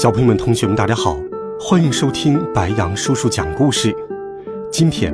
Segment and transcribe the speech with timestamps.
[0.00, 1.18] 小朋友们、同学们，大家好，
[1.58, 3.92] 欢迎收听白羊叔叔讲故事。
[4.70, 5.12] 今天，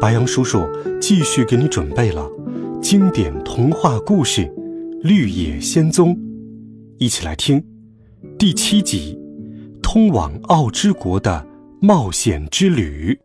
[0.00, 0.68] 白羊叔叔
[1.00, 2.28] 继续给你准备了
[2.82, 4.40] 经典童话故事
[5.04, 6.16] 《绿野仙踪》，
[6.98, 7.64] 一起来听
[8.36, 9.16] 第七集
[9.80, 11.46] 《通往奥之国的
[11.80, 13.16] 冒险之旅》。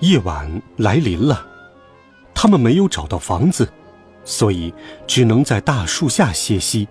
[0.00, 1.46] 夜晚来临了，
[2.34, 3.68] 他们没有找到房子。
[4.26, 4.74] 所以
[5.06, 6.86] 只能在大树下歇息。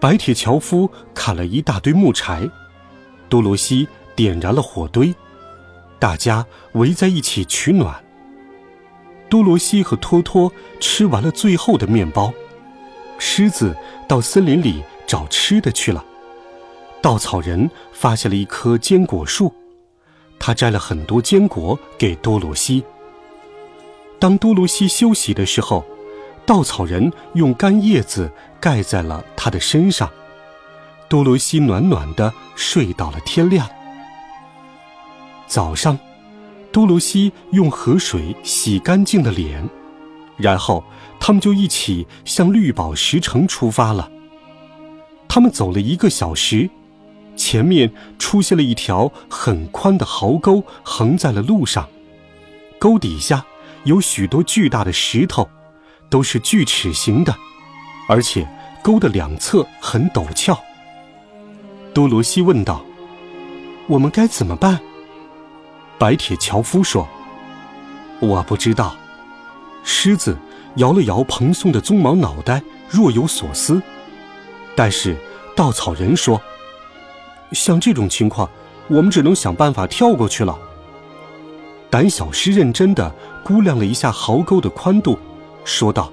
[0.00, 2.50] 白铁樵夫砍了一大堆木柴，
[3.28, 5.14] 多罗西点燃了火堆，
[6.00, 8.02] 大家围在一起取暖。
[9.28, 12.32] 多罗西和托托吃完了最后的面包，
[13.18, 13.76] 狮子
[14.08, 16.04] 到森林里找吃的去了。
[17.00, 19.54] 稻草人发现了一棵坚果树，
[20.38, 22.82] 他摘了很多坚果给多罗西。
[24.22, 25.84] 当多罗西休息的时候，
[26.46, 30.08] 稻草人用干叶子盖在了他的身上。
[31.08, 33.68] 多罗西暖暖的睡到了天亮。
[35.48, 35.98] 早上，
[36.70, 39.68] 多罗西用河水洗干净了脸，
[40.36, 40.84] 然后
[41.18, 44.08] 他们就一起向绿宝石城出发了。
[45.26, 46.70] 他们走了一个小时，
[47.34, 51.88] 前面出现了一条很宽的壕沟，横在了路上，
[52.78, 53.44] 沟底下。
[53.84, 55.48] 有许多巨大的石头，
[56.08, 57.34] 都是锯齿形的，
[58.08, 58.46] 而且
[58.82, 60.58] 沟的两侧很陡峭。
[61.92, 62.84] 多罗西问道
[63.86, 64.80] ：“我们该怎么办？”
[65.98, 67.08] 白铁樵夫说
[68.20, 68.96] ：“我不知道。”
[69.84, 70.38] 狮子
[70.76, 73.82] 摇了摇蓬松的鬃毛脑袋，若有所思。
[74.76, 75.16] 但是
[75.56, 76.40] 稻草人说
[77.52, 78.48] ：“像这种情况，
[78.88, 80.58] 我们只能想办法跳过去了。”
[81.92, 83.14] 胆小狮认真的
[83.44, 85.18] 估量了一下壕沟的宽度，
[85.62, 86.10] 说道：“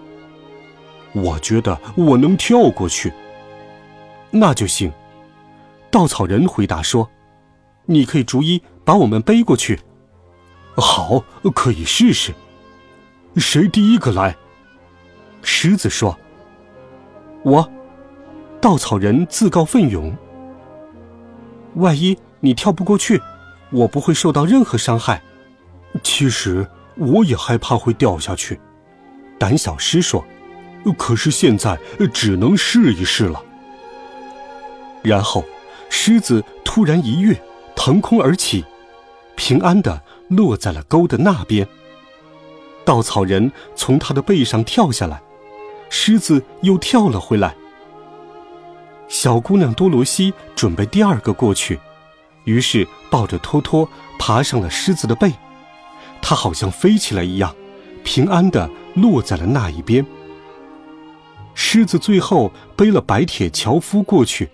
[1.15, 3.13] 我觉得我能跳过去。”
[4.29, 4.91] 那就行。
[5.89, 7.09] 稻草人回答说
[7.87, 9.79] ：“你可以逐一把我们背过去。”
[10.75, 11.23] 好，
[11.55, 12.33] 可以试试。
[13.37, 14.35] 谁第一个来？
[15.43, 16.19] 狮子说
[17.43, 17.71] ：“我。”
[18.59, 20.13] 稻草人自告奋勇。
[21.75, 23.21] 万一你跳不过去，
[23.71, 25.21] 我不会受到任何伤害。
[26.03, 28.59] 其实我也害怕会掉下去，
[29.37, 30.23] 胆小狮说
[30.97, 31.77] ：“可是现在
[32.13, 33.43] 只能试一试了。”
[35.01, 35.43] 然后，
[35.89, 37.35] 狮子突然一跃，
[37.75, 38.65] 腾空而起，
[39.35, 41.67] 平安的落在了沟的那边。
[42.85, 45.21] 稻草人从他的背上跳下来，
[45.89, 47.55] 狮子又跳了回来。
[49.07, 51.79] 小姑娘多罗西准备第二个过去，
[52.43, 53.89] 于是抱着托托
[54.19, 55.31] 爬上了狮子的背。
[56.29, 57.55] 他好像飞起来一样，
[58.03, 60.05] 平安的落在了那一边。
[61.55, 64.47] 狮子最后背了白铁樵夫过去，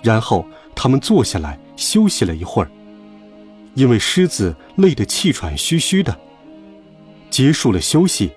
[0.00, 2.70] 然后他们坐下来休息了一会儿，
[3.74, 6.18] 因为狮子累得气喘吁吁的。
[7.28, 8.32] 结束了休息，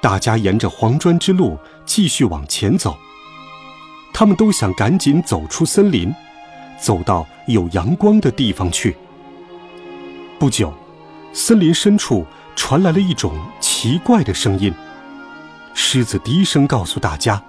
[0.00, 1.56] 大家沿着黄砖之路
[1.86, 2.96] 继续往前走。
[4.12, 6.12] 他们都想赶紧走出森林，
[6.76, 8.96] 走到有阳光的地方去。
[10.40, 10.74] 不久。
[11.34, 12.24] 森林深处
[12.54, 14.72] 传来了一种奇怪的声音。
[15.74, 17.42] 狮子低声告诉大家：“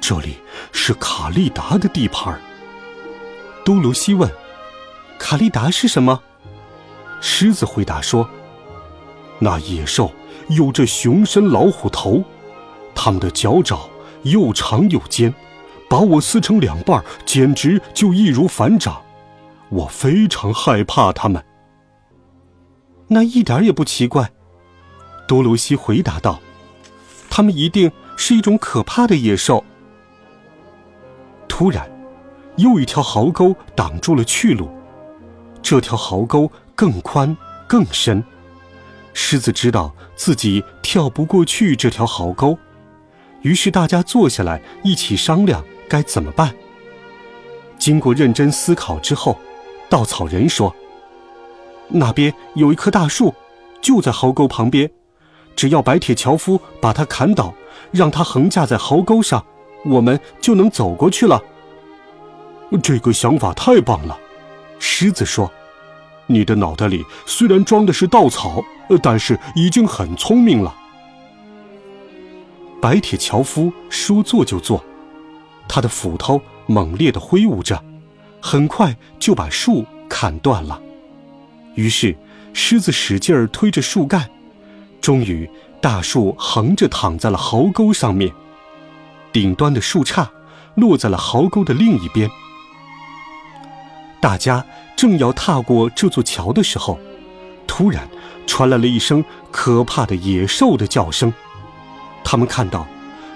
[0.00, 0.38] 这里
[0.72, 2.40] 是卡利达的地盘。”
[3.66, 4.30] 多罗西问
[5.20, 6.22] ：“卡利达是什么？”
[7.20, 8.26] 狮子回答说
[9.40, 10.10] ：“那野兽
[10.48, 12.24] 有着熊身老虎头，
[12.94, 13.86] 它们的脚爪
[14.22, 15.34] 又长又尖，
[15.90, 19.02] 把我撕成两半，简直就易如反掌。
[19.68, 21.44] 我非常害怕它们。”
[23.08, 24.32] 那一点也不奇怪，
[25.28, 26.40] 多罗西回答道
[27.30, 29.64] ：“他们一定是一种可怕的野兽。”
[31.48, 31.88] 突然，
[32.56, 34.68] 又一条壕沟挡住了去路，
[35.62, 37.36] 这条壕沟更宽
[37.68, 38.22] 更深。
[39.14, 42.58] 狮子知道自己跳不过去这条壕沟，
[43.42, 46.54] 于是大家坐下来一起商量该怎么办。
[47.78, 49.38] 经过认真思考之后，
[49.88, 50.74] 稻草人说。
[51.88, 53.34] 那边有一棵大树，
[53.80, 54.90] 就在壕沟旁边。
[55.54, 57.54] 只要白铁樵夫把它砍倒，
[57.90, 59.44] 让它横架在壕沟上，
[59.86, 61.40] 我们就能走过去了。
[62.82, 64.18] 这个想法太棒了，
[64.78, 65.50] 狮子说
[66.26, 68.62] ：“你的脑袋里虽然装的是稻草，
[69.02, 70.74] 但是已经很聪明了。”
[72.82, 74.84] 白铁樵夫说做就做，
[75.66, 77.82] 他的斧头猛烈的挥舞着，
[78.42, 80.78] 很快就把树砍断了。
[81.76, 82.16] 于是，
[82.52, 84.28] 狮子使劲儿推着树干，
[85.00, 85.48] 终于
[85.80, 88.32] 大树横着躺在了壕沟上面，
[89.30, 90.26] 顶端的树杈
[90.74, 92.28] 落在了壕沟的另一边。
[94.20, 94.64] 大家
[94.96, 96.98] 正要踏过这座桥的时候，
[97.66, 98.08] 突然
[98.46, 101.32] 传来了一声可怕的野兽的叫声。
[102.24, 102.86] 他们看到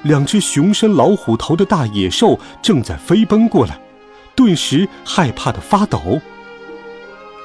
[0.03, 3.79] 两只熊身老虎头的大野兽正在飞奔过来，
[4.35, 6.19] 顿时害怕的发抖。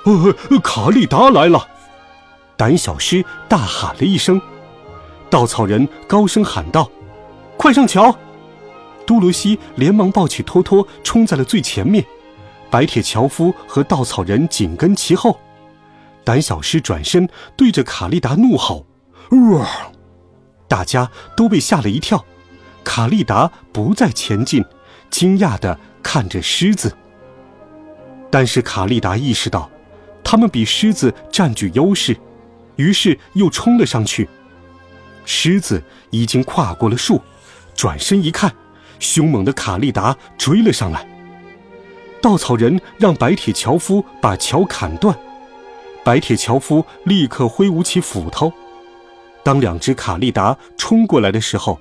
[0.05, 1.67] 呃，卡利达来了！
[2.55, 4.39] 胆小狮大喊了一声。
[5.29, 6.89] 稻草人高声喊道
[7.57, 8.15] ：“快上桥！”
[9.05, 12.05] 多罗西连忙抱起托托，冲在了最前面。
[12.69, 15.39] 白铁樵夫和稻草人紧跟其后。
[16.23, 18.85] 胆小狮转身对着卡利达怒吼
[19.51, 19.67] ：“哇！”
[20.67, 22.25] 大家都被吓了一跳。
[22.83, 24.63] 卡利达不再前进，
[25.09, 26.95] 惊讶地看着狮子。
[28.31, 29.69] 但是卡利达意识到，
[30.25, 32.17] 他们比狮子占据优势，
[32.75, 34.27] 于是又冲了上去。
[35.23, 37.21] 狮子已经跨过了树，
[37.75, 38.51] 转身一看，
[38.99, 41.07] 凶猛的卡利达追了上来。
[42.21, 45.15] 稻草人让白铁樵夫把桥砍断，
[46.03, 48.51] 白铁樵夫立刻挥舞起斧头。
[49.43, 51.79] 当两只卡利达冲过来的时候，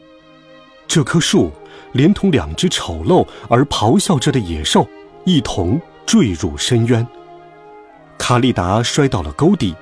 [0.87, 1.51] 这棵树
[1.93, 4.87] 连同两只丑陋而咆哮着的野兽
[5.25, 7.07] 一同坠入深渊。
[8.19, 9.75] 卡利达摔到了沟底，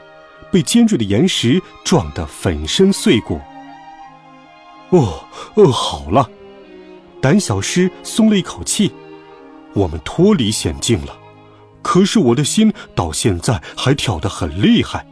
[0.50, 3.40] 被尖锐的岩石撞得粉身碎骨。
[4.90, 5.25] 哦，
[5.55, 6.29] 哦，好了，
[7.20, 8.93] 胆小狮松了一口气。
[9.75, 11.17] 我们脱离险境了，
[11.81, 15.06] 可是我的心到现在还跳得很厉害。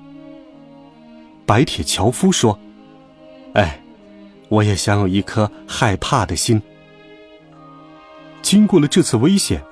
[1.46, 2.58] 白铁樵夫说
[3.54, 3.82] ：“哎，
[4.48, 6.60] 我也想有一颗害怕的心。”
[8.42, 9.62] 经过了这次危险，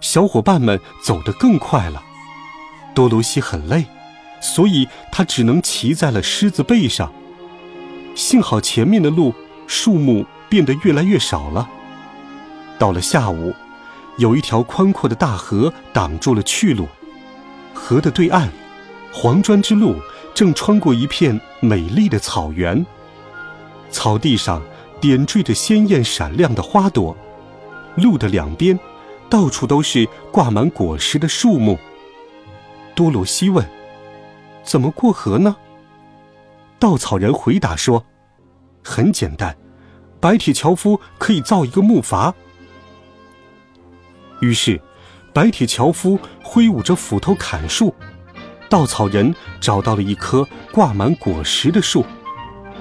[0.00, 2.02] 小伙伴们走得更快了。
[2.94, 3.84] 多罗西很累，
[4.40, 7.12] 所以他只能骑在了狮子背上。
[8.14, 9.34] 幸好前面的路
[9.66, 11.68] 树木变得越来越少了。
[12.78, 13.52] 到了下午。
[14.16, 16.86] 有一条宽阔的大河挡住了去路，
[17.74, 18.48] 河的对岸，
[19.12, 19.96] 黄砖之路
[20.32, 22.86] 正穿过一片美丽的草原。
[23.90, 24.62] 草地上
[25.00, 27.16] 点缀着鲜艳闪亮的花朵，
[27.96, 28.78] 路的两边，
[29.28, 31.76] 到处都是挂满果实的树木。
[32.94, 33.64] 多罗西问
[34.62, 35.56] ：“怎么过河呢？”
[36.78, 38.04] 稻草人回答说
[38.84, 39.56] ：“很简单，
[40.20, 42.32] 白铁樵夫可以造一个木筏。”
[44.40, 44.80] 于是，
[45.32, 47.94] 白铁樵夫挥舞着斧头砍树，
[48.68, 52.04] 稻草人找到了一棵挂满果实的树，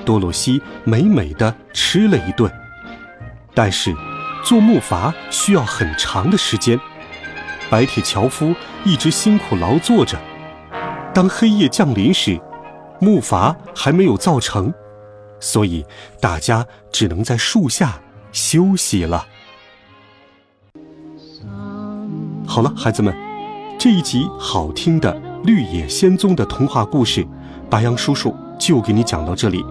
[0.04, 2.52] 多罗西美美的吃了一顿。
[3.54, 3.96] 但是，
[4.44, 6.78] 做木筏需要很长的时间，
[7.74, 8.54] 白铁樵夫
[8.86, 10.16] 一直辛苦劳作着。
[11.12, 12.40] 当黑夜降临时，
[13.00, 14.72] 木筏还没有造成，
[15.40, 15.84] 所以
[16.22, 18.00] 大家只能在树下
[18.32, 19.26] 休息了。
[22.46, 23.12] 好了，孩子们，
[23.80, 25.12] 这一集好听的
[25.44, 27.26] 《绿野仙踪》的童话故事，
[27.72, 29.66] 白杨叔叔就给你讲到这里。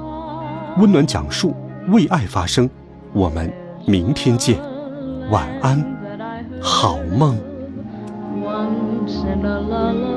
[0.76, 1.54] 温暖讲述，
[1.87, 2.68] 为爱发声，
[3.12, 3.49] 我们
[3.87, 4.61] 明天见，
[5.30, 5.80] 晚安，
[6.61, 7.38] 好梦。
[9.42, 10.12] la la la.